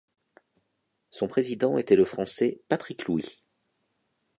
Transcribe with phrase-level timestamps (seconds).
[1.11, 3.43] Son président était le Français Patrick Louis.